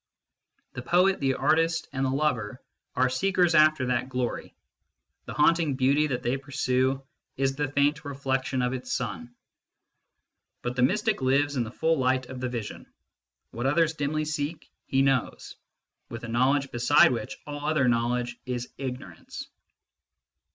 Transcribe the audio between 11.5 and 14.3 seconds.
in the full light of the vision: what others dimly